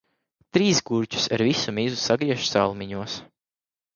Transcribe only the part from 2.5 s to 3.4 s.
salmiņos.